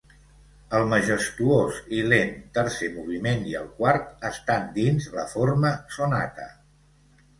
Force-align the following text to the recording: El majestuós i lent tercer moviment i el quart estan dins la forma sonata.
El 0.77 0.85
majestuós 0.93 1.81
i 1.97 1.99
lent 2.13 2.33
tercer 2.57 2.89
moviment 2.95 3.45
i 3.51 3.53
el 3.61 3.69
quart 3.83 4.27
estan 4.33 4.67
dins 4.81 5.11
la 5.19 5.27
forma 5.35 5.75
sonata. 5.99 6.49